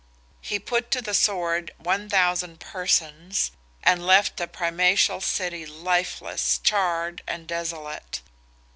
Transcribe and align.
He 0.41 0.57
put 0.57 0.89
to 0.89 1.01
the 1.03 1.13
sword 1.13 1.75
1,000 1.77 2.59
persons, 2.59 3.51
and 3.83 4.03
left 4.03 4.37
the 4.37 4.47
primatial 4.47 5.21
city 5.21 5.63
lifeless, 5.63 6.57
charred, 6.63 7.21
and 7.27 7.45
desolate. 7.45 8.21